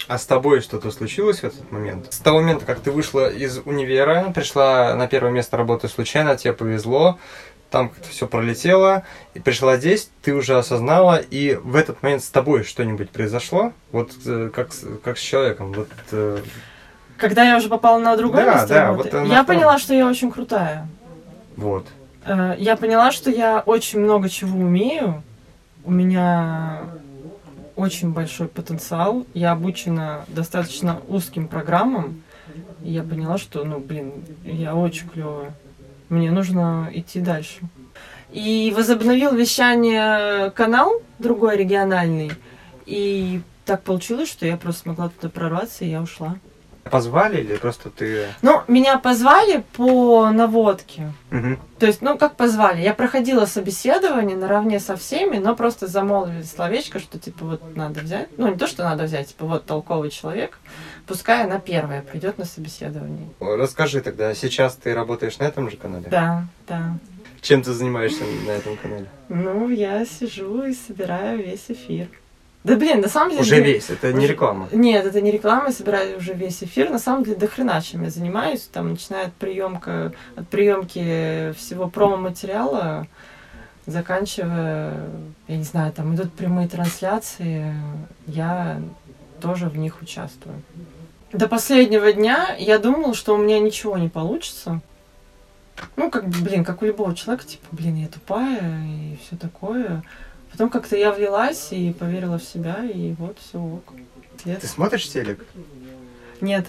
А 0.09 0.17
с 0.17 0.25
тобой 0.25 0.59
что-то 0.59 0.91
случилось 0.91 1.39
в 1.39 1.43
этот 1.45 1.71
момент? 1.71 2.11
С 2.13 2.17
того 2.19 2.39
момента, 2.39 2.65
как 2.65 2.79
ты 2.81 2.91
вышла 2.91 3.29
из 3.29 3.59
универа, 3.63 4.31
пришла 4.35 4.93
на 4.95 5.07
первое 5.07 5.31
место 5.31 5.55
работы 5.55 5.87
случайно, 5.87 6.35
тебе 6.35 6.51
повезло, 6.53 7.17
там 7.69 7.89
как-то 7.89 8.09
все 8.09 8.27
пролетело, 8.27 9.03
и 9.33 9.39
пришла 9.39 9.77
здесь, 9.77 10.09
ты 10.21 10.33
уже 10.33 10.57
осознала, 10.57 11.17
и 11.17 11.55
в 11.55 11.75
этот 11.75 12.01
момент 12.01 12.23
с 12.23 12.29
тобой 12.29 12.63
что-нибудь 12.63 13.09
произошло? 13.09 13.73
Вот 13.91 14.11
э, 14.25 14.49
как, 14.53 14.69
как 15.03 15.17
с 15.17 15.21
человеком? 15.21 15.73
Вот, 15.73 15.89
э, 16.11 16.39
Когда 17.17 17.43
я 17.43 17.57
уже 17.57 17.67
попала 17.69 17.99
на 17.99 18.15
другое 18.15 18.45
Да, 18.45 18.53
место 18.53 18.67
да, 18.69 18.83
работы, 18.85 19.17
вот 19.19 19.27
я 19.27 19.37
том. 19.37 19.45
поняла, 19.47 19.77
что 19.79 19.93
я 19.93 20.07
очень 20.07 20.31
крутая. 20.31 20.87
вот. 21.57 21.85
Э, 22.25 22.55
Я 22.57 22.75
поняла, 22.77 23.11
что 23.11 23.29
я 23.29 23.59
очень 23.65 23.99
много 23.99 24.29
чего 24.29 24.57
умею. 24.59 25.23
У 25.83 25.91
меня 25.91 26.81
очень 27.75 28.11
большой 28.11 28.47
потенциал. 28.47 29.25
Я 29.33 29.51
обучена 29.51 30.25
достаточно 30.27 30.99
узким 31.07 31.47
программам. 31.47 32.21
И 32.83 32.91
я 32.91 33.03
поняла, 33.03 33.37
что, 33.37 33.63
ну, 33.63 33.79
блин, 33.79 34.13
я 34.43 34.75
очень 34.75 35.07
клевая. 35.09 35.53
Мне 36.09 36.31
нужно 36.31 36.89
идти 36.93 37.19
дальше. 37.19 37.59
И 38.31 38.73
возобновил 38.75 39.33
вещание 39.33 40.51
канал, 40.51 41.01
другой 41.19 41.57
региональный. 41.57 42.31
И 42.85 43.41
так 43.65 43.83
получилось, 43.83 44.29
что 44.29 44.45
я 44.45 44.57
просто 44.57 44.83
смогла 44.83 45.09
туда 45.09 45.29
прорваться, 45.29 45.85
и 45.85 45.89
я 45.89 46.01
ушла. 46.01 46.37
Позвали 46.89 47.41
или 47.41 47.57
просто 47.57 47.89
ты... 47.89 48.27
Ну, 48.41 48.61
меня 48.67 48.97
позвали 48.97 49.63
по 49.73 50.29
наводке. 50.29 51.11
Мгм. 51.31 51.59
То 51.79 51.85
есть, 51.85 52.01
ну, 52.01 52.17
как 52.17 52.35
позвали? 52.35 52.81
Я 52.81 52.93
проходила 52.93 53.45
собеседование 53.45 54.37
наравне 54.37 54.79
со 54.79 54.95
всеми, 54.95 55.37
но 55.37 55.55
просто 55.55 55.87
замолвили 55.87 56.43
словечко, 56.43 56.99
что, 56.99 57.19
типа, 57.19 57.45
вот 57.45 57.75
надо 57.75 57.99
взять. 58.01 58.29
Ну, 58.37 58.47
не 58.47 58.57
то, 58.57 58.67
что 58.67 58.83
надо 58.83 59.03
взять, 59.03 59.29
типа, 59.29 59.45
вот 59.45 59.65
толковый 59.65 60.09
человек, 60.11 60.59
пускай 61.07 61.43
она 61.45 61.59
первая 61.59 62.01
придет 62.01 62.37
на 62.37 62.45
собеседование. 62.45 63.27
Расскажи 63.39 64.01
тогда, 64.01 64.33
сейчас 64.35 64.75
ты 64.75 64.93
работаешь 64.93 65.39
на 65.39 65.45
этом 65.45 65.69
же 65.69 65.77
канале? 65.77 66.07
Да, 66.09 66.45
да. 66.67 66.97
Чем 67.41 67.61
ты 67.61 67.71
занимаешься 67.73 68.23
на 68.45 68.51
этом 68.51 68.77
канале? 68.77 69.05
Ну, 69.29 69.69
я 69.69 70.05
сижу 70.05 70.63
и 70.63 70.73
собираю 70.73 71.39
весь 71.39 71.65
эфир. 71.69 72.07
Да, 72.63 72.75
блин, 72.75 72.99
на 72.99 73.07
самом 73.07 73.29
деле... 73.29 73.41
Уже 73.41 73.61
весь, 73.61 73.89
это 73.89 74.11
не 74.11 74.25
уже- 74.25 74.33
реклама. 74.33 74.67
Нет, 74.73 75.05
это 75.05 75.21
не 75.21 75.31
реклама, 75.31 75.67
я 75.67 75.71
собираю 75.71 76.17
уже 76.17 76.33
весь 76.33 76.61
эфир. 76.63 76.89
На 76.89 76.99
самом 76.99 77.23
деле, 77.23 77.37
до 77.37 77.47
хрена 77.47 77.81
чем 77.81 78.03
я 78.03 78.09
занимаюсь. 78.09 78.67
Там, 78.73 78.89
начиная 78.89 79.27
от 79.27 79.33
приемка, 79.33 80.11
от 80.35 80.47
приемки 80.49 81.53
всего 81.53 81.87
промо-материала, 81.87 83.07
заканчивая, 83.85 85.09
я 85.47 85.57
не 85.57 85.63
знаю, 85.63 85.93
там 85.93 86.13
идут 86.15 86.33
прямые 86.33 86.67
трансляции, 86.67 87.73
я 88.25 88.81
тоже 89.39 89.69
в 89.69 89.77
них 89.77 90.01
участвую. 90.01 90.61
До 91.33 91.47
последнего 91.47 92.13
дня 92.13 92.55
я 92.57 92.79
думала, 92.79 93.13
что 93.13 93.35
у 93.35 93.37
меня 93.37 93.59
ничего 93.59 93.97
не 93.97 94.07
получится. 94.07 94.81
Ну, 95.95 96.09
как 96.09 96.27
бы, 96.27 96.39
блин, 96.41 96.63
как 96.63 96.81
у 96.81 96.85
любого 96.85 97.15
человека, 97.15 97.45
типа, 97.45 97.65
блин, 97.71 97.95
я 97.95 98.07
тупая 98.07 98.85
и 98.85 99.17
все 99.17 99.35
такое. 99.35 100.03
Потом 100.51 100.69
как-то 100.69 100.95
я 100.95 101.11
влилась 101.11 101.67
и 101.71 101.93
поверила 101.93 102.39
в 102.39 102.43
себя, 102.43 102.83
и 102.83 103.13
вот 103.13 103.37
все 103.39 103.59
ок. 103.59 103.93
Лет. 104.45 104.61
Ты 104.61 104.67
смотришь 104.67 105.09
телек? 105.09 105.45
Нет. 106.41 106.65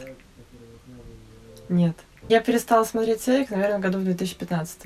Нет. 1.69 1.97
Я 2.29 2.41
перестала 2.41 2.85
смотреть 2.85 3.25
телек, 3.25 3.51
наверное, 3.51 3.79
году 3.79 3.99
в 3.99 4.05
2015. 4.05 4.81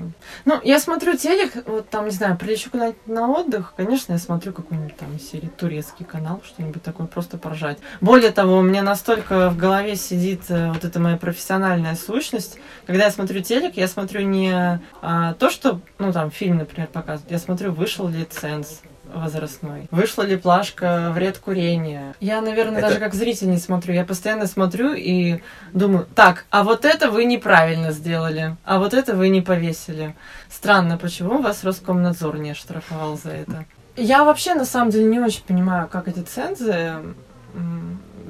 Ну, 0.45 0.61
я 0.63 0.79
смотрю 0.79 1.17
телек, 1.17 1.67
вот 1.67 1.89
там, 1.89 2.05
не 2.05 2.13
знаю, 2.13 2.37
прилечу 2.37 2.71
куда-нибудь 2.71 3.07
на 3.07 3.29
отдых, 3.29 3.75
конечно, 3.77 4.13
я 4.13 4.19
смотрю 4.19 4.53
какую-нибудь 4.53 4.97
там 4.97 5.17
из 5.17 5.29
серии 5.29 5.49
турецкий 5.49 6.05
канал, 6.05 6.41
что-нибудь 6.45 6.83
такое, 6.83 7.09
просто 7.09 7.39
поржать. 7.39 7.79
Более 8.01 8.31
того, 8.31 8.59
у 8.59 8.63
меня 8.63 8.83
настолько 8.83 9.51
в 9.51 9.57
голове 9.57 9.97
сидит 9.97 10.43
э, 10.51 10.71
вот 10.73 10.85
эта 10.85 11.01
моя 11.01 11.17
профессиональная 11.17 11.97
сущность. 11.97 12.59
Когда 12.87 13.07
я 13.07 13.11
смотрю 13.11 13.43
телек, 13.43 13.77
я 13.77 13.89
смотрю 13.89 14.23
не 14.23 14.81
а, 15.01 15.35
то, 15.35 15.51
что, 15.51 15.81
ну, 15.99 16.13
там, 16.13 16.31
фильм, 16.31 16.59
например, 16.59 16.89
показывают, 16.89 17.31
я 17.31 17.39
смотрю, 17.39 17.73
вышел 17.73 18.07
ли 18.09 18.25
ценз 18.25 18.83
возрастной. 19.15 19.89
Вышла 19.91 20.23
ли 20.23 20.37
плашка 20.37 21.11
вред 21.15 21.39
курения? 21.39 22.15
Я, 22.21 22.41
наверное, 22.41 22.79
Это- 22.79 22.89
даже 22.89 23.01
как 23.01 23.15
зритель 23.15 23.51
не 23.51 23.59
смотрю. 23.59 23.95
Я 23.95 24.05
постоянно 24.05 24.47
смотрю 24.47 24.93
и 24.95 25.41
думаю, 25.73 26.07
так, 26.15 26.45
а 26.51 26.63
вот 26.65 26.85
это 26.85 27.11
вы 27.11 27.25
неправильно 27.25 27.93
сделали, 27.93 28.57
а 28.65 28.79
вот 28.79 28.95
это 28.95 29.15
вы 29.15 29.29
не 29.29 29.41
повесили. 29.41 30.15
Странно, 30.51 30.99
почему 30.99 31.43
вас 31.43 31.65
Роскомнадзор 31.65 32.39
не 32.39 32.51
оштрафовал 32.51 33.19
за 33.19 33.31
это? 33.31 33.65
Я 33.97 34.25
вообще, 34.25 34.55
на 34.55 34.65
самом 34.65 34.91
деле, 34.91 35.05
не 35.05 35.21
очень 35.21 35.43
понимаю, 35.45 35.87
как 35.89 36.09
эти 36.09 36.21
цензы 36.21 36.95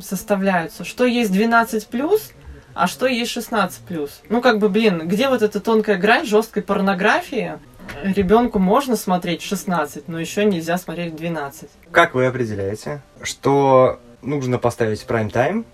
составляются. 0.01 0.85
Что 0.85 1.05
есть 1.05 1.31
12+, 1.33 2.33
а 2.75 2.87
что 2.87 3.07
есть 3.07 3.31
16+. 3.31 4.11
Ну, 4.29 4.41
как 4.41 4.59
бы, 4.59 4.69
блин, 4.69 5.07
где 5.07 5.29
вот 5.29 5.43
эта 5.43 5.61
тонкая 5.61 5.97
грань 5.97 6.27
жесткой 6.27 6.63
порнографии? 6.63 7.59
Ребенку 8.03 8.59
можно 8.59 8.97
смотреть 8.97 9.43
в 9.43 9.47
16, 9.47 10.09
но 10.09 10.19
еще 10.19 10.45
нельзя 10.45 10.79
смотреть 10.79 11.13
в 11.13 11.17
12. 11.17 11.69
Как 11.91 12.15
вы 12.15 12.27
определяете, 12.27 13.03
что 13.23 14.01
нужно 14.23 14.59
поставить 14.59 15.05
прайм-тайм, 15.07 15.65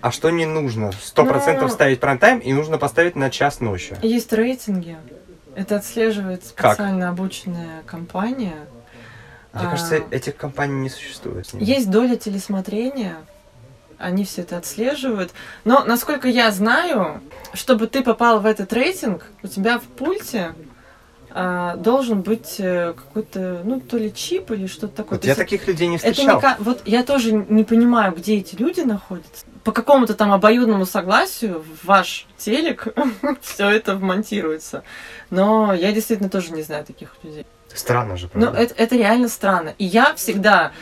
а 0.00 0.10
что 0.10 0.30
не 0.30 0.46
нужно? 0.46 0.92
Сто 0.92 1.24
процентов 1.24 1.64
Ну- 1.68 1.74
ставить 1.74 2.00
прайм-тайм 2.00 2.38
и 2.40 2.52
нужно 2.52 2.78
поставить 2.78 3.16
на 3.16 3.30
час 3.30 3.60
ночи. 3.60 3.96
Есть 4.02 4.32
рейтинги. 4.32 4.96
Это 5.54 5.76
отслеживает 5.76 6.42
Как? 6.54 6.74
специально 6.74 7.08
обученная 7.08 7.82
компания. 7.84 8.54
Мне 9.52 9.66
А, 9.66 9.70
кажется, 9.70 10.02
этих 10.10 10.36
компаний 10.36 10.74
не 10.74 10.88
существует. 10.90 11.48
Есть 11.54 11.90
доля 11.90 12.16
телесмотрения. 12.16 13.16
Они 13.98 14.24
все 14.24 14.42
это 14.42 14.56
отслеживают. 14.58 15.32
Но, 15.64 15.82
насколько 15.84 16.28
я 16.28 16.52
знаю, 16.52 17.20
чтобы 17.54 17.88
ты 17.88 18.04
попал 18.04 18.38
в 18.40 18.46
этот 18.46 18.72
рейтинг, 18.72 19.26
у 19.42 19.48
тебя 19.48 19.80
в 19.80 19.82
пульте 19.82 20.52
а, 21.40 21.76
должен 21.76 22.22
быть 22.22 22.56
э, 22.58 22.94
какой-то, 22.96 23.60
ну, 23.64 23.78
то 23.80 23.96
ли 23.96 24.12
чип 24.12 24.50
или 24.50 24.66
что-то 24.66 24.96
такое. 24.96 25.12
Вот 25.18 25.20
То 25.22 25.28
я 25.28 25.36
таких 25.36 25.68
людей 25.68 25.86
не 25.86 25.94
Это 25.94 26.10
встречал. 26.10 26.34
не 26.36 26.40
ка- 26.42 26.56
Вот 26.58 26.82
я 26.84 27.04
тоже 27.04 27.30
не 27.30 27.62
понимаю, 27.62 28.12
где 28.12 28.38
эти 28.38 28.56
люди 28.56 28.80
находятся. 28.80 29.46
По 29.62 29.70
какому-то 29.70 30.14
там 30.14 30.32
обоюдному 30.32 30.84
согласию 30.84 31.60
в 31.62 31.86
ваш 31.86 32.26
телек 32.38 32.88
все 33.40 33.68
это 33.70 33.94
вмонтируется. 33.94 34.82
Но 35.30 35.72
я 35.72 35.92
действительно 35.92 36.28
тоже 36.28 36.50
не 36.50 36.62
знаю 36.62 36.84
таких 36.84 37.14
людей. 37.22 37.46
Странно 37.72 38.16
же, 38.16 38.28
Ну, 38.34 38.40
правда? 38.46 38.58
это, 38.60 38.74
это 38.74 38.96
реально 38.96 39.28
странно. 39.28 39.74
И 39.78 39.84
я 39.84 40.14
всегда, 40.14 40.72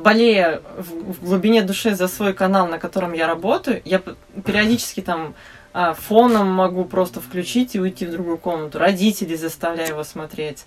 болея 0.00 0.62
в, 0.78 1.12
в 1.12 1.24
глубине 1.26 1.60
души 1.60 1.94
за 1.94 2.08
свой 2.08 2.32
канал, 2.32 2.68
на 2.68 2.78
котором 2.78 3.12
я 3.12 3.26
работаю, 3.26 3.82
я 3.84 4.00
периодически 4.46 5.02
там 5.02 5.34
а, 5.78 5.92
фоном 5.92 6.50
могу 6.50 6.86
просто 6.86 7.20
включить 7.20 7.74
и 7.74 7.80
уйти 7.80 8.06
в 8.06 8.10
другую 8.10 8.38
комнату. 8.38 8.78
Родителей 8.78 9.36
заставляю 9.36 9.90
его 9.90 10.04
смотреть. 10.04 10.64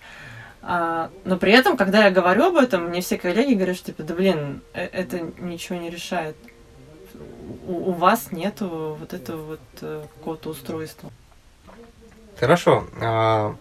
А, 0.62 1.10
но 1.26 1.36
при 1.38 1.52
этом, 1.52 1.78
когда 1.78 2.06
я 2.06 2.12
говорю 2.12 2.50
об 2.50 2.58
этом, 2.58 2.90
мне 2.90 3.02
все 3.02 3.18
коллеги 3.18 3.56
говорят, 3.56 3.76
что 3.76 3.88
типа, 3.88 4.04
да 4.04 4.14
блин, 4.14 4.62
э, 4.74 4.86
это 4.86 5.22
ничего 5.40 5.80
не 5.80 5.90
решает. 5.90 6.36
У, 7.66 7.90
у 7.90 7.92
вас 7.94 8.32
нету 8.32 8.98
вот 9.00 9.14
этого 9.14 9.42
вот 9.42 9.60
э, 9.82 10.04
какого-то 10.20 10.52
устройства. 10.52 11.10
Хорошо. 12.40 12.86
А, 13.02 13.56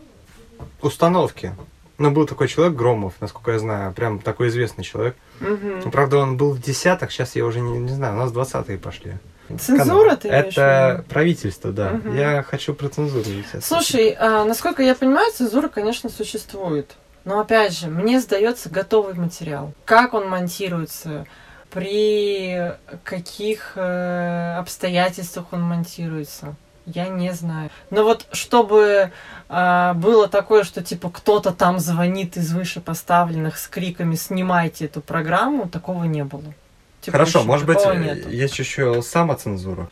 установки. 0.83 1.55
Ну, 1.97 2.11
был 2.11 2.27
такой 2.27 2.49
человек, 2.49 2.77
Громов, 2.77 3.15
насколько 3.21 3.53
я 3.53 3.59
знаю, 3.59 3.95
прям 3.95 4.19
такой 4.19 4.49
известный 4.49 4.85
человек. 4.85 5.17
Ну, 5.41 5.91
правда, 5.91 6.19
он 6.19 6.37
был 6.37 6.51
в 6.51 6.61
десятых, 6.61 7.11
сейчас 7.11 7.37
я 7.37 7.47
уже 7.47 7.61
не, 7.61 7.79
не 7.79 7.95
знаю, 7.95 8.17
у 8.17 8.19
нас 8.19 8.33
двадцатые 8.33 8.77
пошли. 8.77 9.15
Цензура, 9.57 10.17
ты 10.17 10.29
имеешь 10.29 10.53
Это 10.53 10.95
виду? 10.99 11.09
правительство, 11.09 11.73
да. 11.73 11.91
Мгм. 11.91 12.17
Я 12.17 12.43
хочу 12.43 12.75
про 12.75 12.89
цензуру. 12.89 13.25
Слушай, 13.63 14.17
а, 14.19 14.45
насколько 14.45 14.83
я 14.83 14.95
понимаю, 14.95 15.33
цензура, 15.33 15.69
конечно, 15.69 16.11
существует. 16.11 16.97
Но 17.25 17.41
опять 17.41 17.79
же, 17.79 17.89
мне 17.89 18.21
сдается 18.21 18.71
готовый 18.71 19.15
материал. 19.15 19.73
Как 19.85 20.15
он 20.15 20.29
монтируется, 20.29 21.27
при 21.71 22.73
каких 23.05 23.73
э, 23.75 24.57
обстоятельствах 24.59 25.47
он 25.53 25.63
монтируется, 25.63 26.55
я 26.87 27.09
не 27.09 27.33
знаю. 27.35 27.71
Но 27.91 28.05
вот 28.05 28.27
чтобы 28.33 29.13
а, 29.49 29.95
было 29.95 30.29
такое, 30.29 30.65
что 30.65 30.83
типа 30.83 31.11
кто-то 31.11 31.53
там 31.53 31.79
звонит 31.79 32.37
из 32.37 32.53
вышепоставленных 32.53 33.59
с 33.59 33.69
криками 33.69 34.15
«снимайте 34.15 34.87
эту 34.87 35.01
программу», 35.01 35.69
такого 35.69 36.05
не 36.05 36.25
было. 36.25 36.55
Хорошо, 37.11 37.41
Текущего 37.41 37.47
может 37.53 37.67
быть, 37.67 37.79
нету. 37.85 38.29
есть 38.31 38.59
еще 38.59 39.03
самоцензура. 39.03 39.89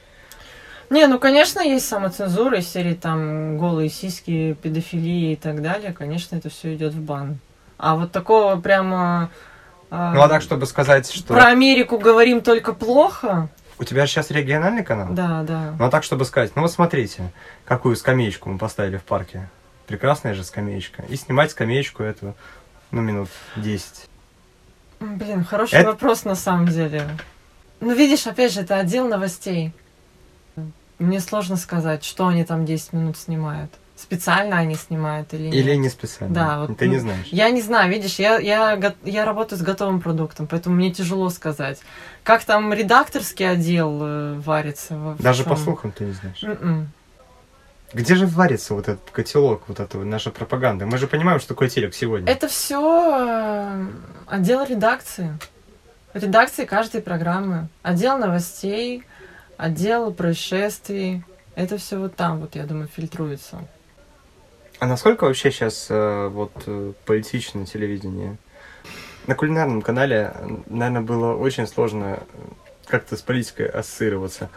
Не, 0.90 1.06
ну, 1.08 1.18
конечно, 1.18 1.60
есть 1.60 1.88
самоцензура 1.88 2.58
из 2.58 2.68
серии 2.68 2.94
там 2.94 3.58
голые 3.58 3.88
сиськи, 3.90 4.56
педофилия 4.62 5.32
и 5.32 5.36
так 5.36 5.60
далее. 5.60 5.92
Конечно, 5.92 6.36
это 6.36 6.48
все 6.48 6.74
идет 6.74 6.94
в 6.94 7.00
бан. 7.00 7.38
А 7.76 7.96
вот 7.96 8.12
такого 8.12 8.56
прямо... 8.60 9.30
а, 9.90 10.14
Ну, 10.14 10.22
а 10.22 10.28
так, 10.28 10.42
чтобы 10.42 10.66
сказать, 10.66 11.10
что 11.10 11.34
Про 11.34 11.46
Америку 11.46 11.98
говорим 11.98 12.40
только 12.40 12.72
плохо. 12.72 13.48
у 13.78 13.84
тебя 13.84 14.06
сейчас 14.06 14.30
региональный 14.30 14.84
канал? 14.84 15.08
Да, 15.10 15.42
да. 15.42 15.74
Ну, 15.78 15.84
а 15.84 15.90
так, 15.90 16.04
чтобы 16.04 16.24
сказать, 16.24 16.52
ну 16.54 16.62
вот 16.62 16.70
смотрите, 16.72 17.32
какую 17.64 17.96
скамеечку 17.96 18.48
мы 18.48 18.56
поставили 18.58 18.96
в 18.96 19.02
парке. 19.02 19.48
Прекрасная 19.88 20.34
же 20.34 20.44
скамеечка. 20.44 21.02
И 21.08 21.16
снимать 21.16 21.50
скамеечку 21.50 22.02
эту, 22.04 22.34
ну, 22.92 23.02
минут 23.02 23.28
10. 23.56 24.08
Блин, 25.00 25.44
хороший 25.44 25.74
Это- 25.80 25.90
вопрос 25.90 26.24
на 26.24 26.34
самом 26.34 26.68
деле. 26.68 27.08
Ну, 27.80 27.94
видишь, 27.94 28.26
опять 28.26 28.52
же, 28.52 28.60
это 28.62 28.76
отдел 28.78 29.06
новостей. 29.08 29.72
Мне 30.98 31.20
сложно 31.20 31.56
сказать, 31.56 32.04
что 32.04 32.26
они 32.28 32.44
там 32.44 32.64
10 32.64 32.92
минут 32.94 33.18
снимают. 33.18 33.70
Специально 33.96 34.56
они 34.58 34.74
снимают 34.74 35.32
или 35.34 35.44
нет. 35.44 35.54
Или 35.54 35.74
не 35.74 35.88
специально. 35.88 36.34
Да, 36.34 36.58
вот, 36.66 36.78
Ты 36.78 36.86
не 36.88 36.98
знаешь. 36.98 37.26
Я 37.30 37.48
не 37.50 37.62
знаю, 37.62 37.90
видишь, 37.90 38.18
я, 38.18 38.38
я, 38.38 38.94
я 39.04 39.24
работаю 39.24 39.58
с 39.58 39.62
готовым 39.62 40.00
продуктом, 40.02 40.46
поэтому 40.46 40.76
мне 40.76 40.90
тяжело 40.90 41.30
сказать. 41.30 41.80
Как 42.22 42.44
там 42.44 42.72
редакторский 42.74 43.50
отдел 43.50 43.98
э, 44.02 44.34
варится 44.40 44.96
во 44.98 45.14
Даже 45.18 45.44
по 45.44 45.54
всём? 45.54 45.64
слухам 45.64 45.92
ты 45.92 46.04
не 46.04 46.12
знаешь. 46.12 46.42
М-м. 46.42 46.88
Где 47.96 48.14
же 48.14 48.26
варится 48.26 48.74
вот 48.74 48.88
этот 48.88 49.10
котелок, 49.10 49.62
вот 49.68 49.80
этого 49.80 50.04
наша 50.04 50.30
пропаганда? 50.30 50.84
Мы 50.84 50.98
же 50.98 51.06
понимаем, 51.06 51.40
что 51.40 51.48
такое 51.48 51.70
телек 51.70 51.94
сегодня. 51.94 52.30
Это 52.30 52.46
все 52.46 53.88
отдел 54.26 54.66
редакции. 54.66 55.38
Редакции 56.12 56.66
каждой 56.66 57.00
программы. 57.00 57.68
Отдел 57.82 58.18
новостей, 58.18 59.02
отдел 59.56 60.12
происшествий. 60.12 61.24
Это 61.54 61.78
все 61.78 61.96
вот 61.98 62.14
там, 62.16 62.40
вот, 62.40 62.54
я 62.54 62.64
думаю, 62.64 62.86
фильтруется. 62.86 63.66
А 64.78 64.86
насколько 64.86 65.24
вообще 65.24 65.50
сейчас 65.50 65.86
вот 65.88 66.52
э, 66.66 66.92
политично 67.06 67.64
телевидение? 67.64 68.36
На 69.26 69.34
кулинарном 69.34 69.80
канале, 69.80 70.34
наверное, 70.66 71.00
было 71.00 71.34
очень 71.34 71.66
сложно 71.66 72.18
э, 72.18 72.24
как-то 72.84 73.16
с 73.16 73.22
политикой 73.22 73.68
ассоциироваться. 73.68 74.50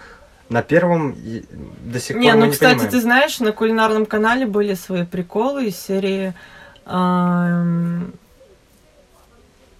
На 0.49 0.61
первом 0.63 1.15
до 1.83 1.99
сих 1.99 2.15
Не, 2.17 2.27
пор 2.29 2.33
мы 2.35 2.39
ну, 2.41 2.45
не 2.47 2.51
кстати, 2.53 2.71
понимаем. 2.73 2.91
ты 2.91 3.01
знаешь, 3.01 3.39
на 3.39 3.51
кулинарном 3.51 4.05
канале 4.07 4.45
были 4.47 4.73
свои 4.73 5.05
приколы 5.05 5.65
из 5.67 5.77
серии... 5.79 6.33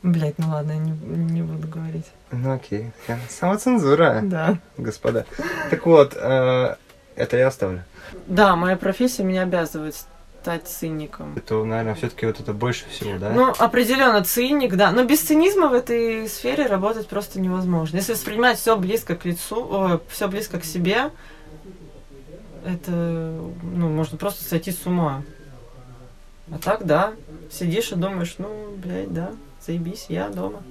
Блять, 0.01 0.35
ну 0.37 0.49
ладно, 0.49 0.71
я 0.73 0.77
не, 0.77 0.91
не 0.91 1.41
буду 1.41 1.67
говорить. 1.67 2.05
Ну 2.31 2.53
окей, 2.53 2.91
самоцензура, 3.27 4.21
Да. 4.23 4.57
господа. 4.77 5.25
Так 5.69 5.85
вот, 5.85 6.15
э, 6.15 6.75
это 7.15 7.37
я 7.37 7.47
оставлю. 7.47 7.83
Да, 8.27 8.55
моя 8.55 8.77
профессия 8.77 9.23
меня 9.23 9.41
обязывает 9.41 9.95
стать 10.41 10.67
циником. 10.67 11.33
Это, 11.35 11.63
наверное, 11.63 11.95
все-таки 11.95 12.25
вот 12.25 12.39
это 12.39 12.53
больше 12.53 12.87
всего, 12.89 13.17
да? 13.17 13.31
Ну, 13.31 13.53
определенно 13.57 14.23
циник, 14.23 14.75
да. 14.75 14.91
Но 14.91 15.03
без 15.03 15.21
цинизма 15.21 15.67
в 15.67 15.73
этой 15.73 16.29
сфере 16.29 16.65
работать 16.65 17.07
просто 17.07 17.39
невозможно. 17.39 17.97
Если 17.97 18.13
воспринимать 18.13 18.57
все 18.57 18.77
близко 18.77 19.15
к 19.15 19.25
лицу, 19.25 20.01
все 20.09 20.27
близко 20.27 20.59
к 20.59 20.63
себе, 20.63 21.11
это, 22.65 22.91
ну, 22.91 23.89
можно 23.89 24.17
просто 24.17 24.43
сойти 24.43 24.71
с 24.71 24.85
ума. 24.85 25.23
А 26.51 26.57
так, 26.57 26.85
да, 26.85 27.13
сидишь 27.51 27.91
и 27.91 27.95
думаешь, 27.95 28.35
ну, 28.37 28.73
блядь, 28.77 29.13
да, 29.13 29.31
заебись, 29.65 30.05
я 30.09 30.29
дома. 30.29 30.63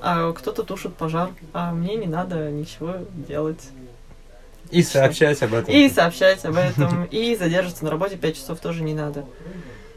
А 0.00 0.32
кто-то 0.32 0.62
тушит 0.62 0.96
пожар, 0.96 1.30
а 1.52 1.72
мне 1.72 1.94
не 1.96 2.06
надо 2.06 2.50
ничего 2.50 2.96
делать. 3.28 3.70
И 4.70 4.82
сообщать 4.82 5.42
об 5.42 5.54
этом. 5.54 5.74
И 5.74 5.88
сообщать 5.90 6.44
об 6.44 6.56
этом, 6.56 7.04
и 7.04 7.36
задерживаться 7.36 7.84
на 7.84 7.90
работе 7.90 8.16
5 8.16 8.36
часов 8.36 8.58
тоже 8.60 8.82
не 8.82 8.94
надо. 8.94 9.24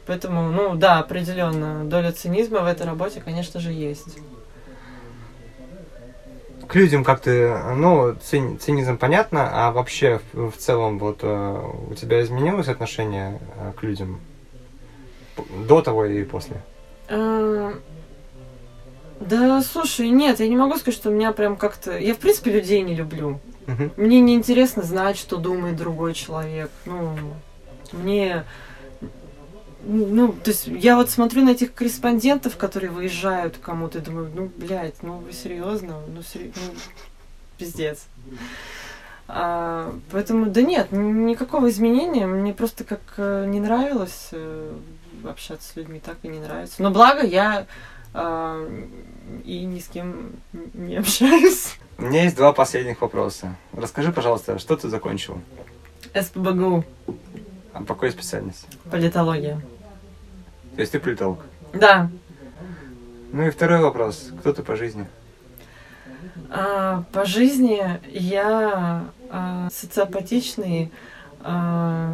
Поэтому, 0.06 0.51
ну 0.51 0.75
да, 0.75 0.99
определенно, 0.99 1.84
доля 1.86 2.12
цинизма 2.12 2.60
в 2.60 2.65
этой 2.65 2.86
работе, 2.86 3.21
конечно 3.23 3.60
же, 3.60 3.71
есть. 3.71 4.17
К 6.67 6.75
людям 6.75 7.04
как 7.04 7.21
ты, 7.21 7.56
ну, 7.75 8.13
цин- 8.13 8.58
цинизм 8.60 8.97
понятно, 8.97 9.49
а 9.51 9.71
вообще 9.71 10.19
в, 10.34 10.51
в 10.51 10.58
целом 10.58 10.97
вот 10.99 11.19
э, 11.21 11.62
у 11.89 11.93
тебя 11.93 12.21
изменилось 12.21 12.67
отношение 12.67 13.39
э, 13.60 13.71
к 13.80 13.84
людям 13.84 14.19
до 15.67 15.82
того 15.82 16.06
и 16.06 16.23
после? 16.23 16.62
Эм, 17.08 17.82
Да, 19.19 19.62
слушай, 19.62 20.10
нет, 20.10 20.39
я 20.39 20.47
не 20.47 20.56
могу 20.58 20.75
сказать, 20.78 20.95
что 20.95 21.10
у 21.10 21.13
меня 21.13 21.32
прям 21.34 21.56
как-то... 21.56 21.97
Я, 21.99 22.15
в 22.15 22.17
принципе, 22.17 22.51
людей 22.51 22.82
не 22.82 22.95
люблю. 22.95 23.39
Мгм. 23.67 23.91
Мне 23.97 24.21
не 24.21 24.36
интересно 24.36 24.84
знать, 24.84 25.17
что 25.17 25.38
думает 25.38 25.75
другой 25.75 26.13
человек. 26.13 26.69
Ну, 26.86 27.17
мне... 27.91 28.43
Ну, 29.88 30.34
то 30.34 30.49
есть 30.49 30.65
я 30.67 30.95
вот 30.95 31.12
смотрю 31.12 31.43
на 31.43 31.51
этих 31.51 31.73
корреспондентов, 31.73 32.58
которые 32.58 32.89
выезжают 32.89 33.58
кому-то, 33.58 33.99
и 33.99 34.01
думаю, 34.01 34.32
ну, 34.34 34.51
блядь, 34.58 35.04
ну 35.04 35.17
вы 35.17 35.32
серьезно? 35.32 35.99
Ну, 36.08 36.23
сери- 36.23 36.51
ну, 36.56 36.73
пиздец. 37.60 38.06
А, 39.28 39.93
поэтому, 40.12 40.47
да 40.47 40.62
нет, 40.62 40.91
никакого 40.91 41.69
изменения. 41.69 42.25
Мне 42.25 42.54
просто 42.54 42.84
как 42.84 43.01
э, 43.17 43.45
не 43.47 43.60
нравилось 43.60 44.30
э, 44.32 44.73
общаться 45.29 45.71
с 45.71 45.75
людьми, 45.75 45.99
так 45.99 46.17
и 46.23 46.27
не 46.27 46.39
нравится. 46.39 46.81
Но 46.81 46.91
благо 46.91 47.25
я 47.25 47.65
а, 48.13 48.65
и 49.43 49.65
ни 49.65 49.79
с 49.79 49.88
кем 49.88 50.31
не 50.73 50.97
общаюсь. 50.97 51.75
У 51.97 52.03
меня 52.03 52.23
есть 52.23 52.35
два 52.35 52.51
последних 52.53 53.01
вопроса. 53.01 53.55
Расскажи, 53.73 54.11
пожалуйста, 54.11 54.59
что 54.59 54.75
ты 54.75 54.89
закончил? 54.89 55.41
СПБГУ, 56.13 56.83
А 57.73 57.79
по 57.79 57.93
какой 57.93 58.11
специальности? 58.11 58.67
политология. 58.89 59.61
То 60.75 60.81
есть 60.81 60.91
ты 60.91 60.99
политолог. 60.99 61.39
Да, 61.73 62.09
Ну 63.31 63.47
и 63.47 63.49
второй 63.49 63.81
вопрос. 63.81 64.29
Кто 64.39 64.53
ты 64.53 64.63
по 64.63 64.75
жизни? 64.75 65.07
А, 66.49 67.03
по 67.11 67.25
жизни 67.25 67.81
я 68.11 69.05
а, 69.29 69.69
социопатичный 69.71 70.91
а, 71.41 72.13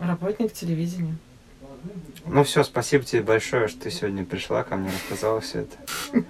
работник 0.00 0.52
телевидения. 0.52 1.16
Ну 2.26 2.42
все, 2.44 2.64
спасибо 2.64 3.04
тебе 3.04 3.22
большое, 3.22 3.68
что 3.68 3.82
ты 3.82 3.90
сегодня 3.90 4.24
пришла 4.24 4.62
ко 4.64 4.76
мне, 4.76 4.90
рассказала 4.90 5.40
все 5.40 5.60
это. 5.60 6.24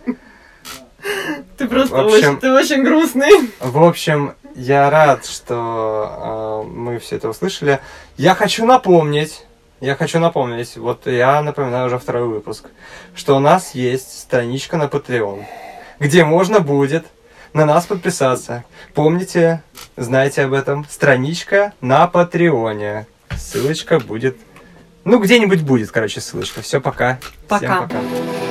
Ты 1.57 1.69
просто 1.69 1.95
В 1.97 2.07
общем- 2.07 2.13
очень, 2.17 2.41
ты 2.41 2.53
очень 2.53 2.83
грустный. 2.83 3.51
В 3.61 3.83
общем, 3.83 4.35
я 4.55 4.91
рад, 4.91 5.25
что 5.25 6.65
э, 6.67 6.69
мы 6.71 6.99
все 6.99 7.17
это 7.17 7.29
услышали. 7.29 7.81
Я 8.17 8.35
хочу 8.35 8.67
напомнить, 8.67 9.45
я 9.81 9.95
хочу 9.95 10.19
напомнить, 10.19 10.77
вот 10.77 11.07
я 11.07 11.41
напоминаю 11.43 11.87
уже 11.87 11.99
второй 11.99 12.29
выпуск, 12.29 12.67
что 13.15 13.37
у 13.37 13.41
нас 13.41 13.75
есть 13.75 14.21
страничка 14.21 14.77
на 14.77 14.85
Patreon, 14.85 15.45
где 16.01 16.25
можно 16.25 16.61
будет 16.61 17.07
на 17.53 17.65
нас 17.65 17.87
подписаться. 17.87 18.65
Помните, 18.95 19.63
знаете 19.97 20.43
об 20.45 20.53
этом, 20.53 20.85
страничка 20.91 21.73
на 21.81 22.07
Патреоне. 22.07 23.07
Ссылочка 23.37 23.99
будет, 23.99 24.39
ну 25.07 25.21
где-нибудь 25.21 25.63
будет, 25.63 25.91
короче, 25.91 26.21
ссылочка. 26.21 26.61
Все, 26.63 26.81
пока. 26.81 27.19
Всем 27.21 27.39
Пока. 27.49 27.83
пока. 27.83 28.46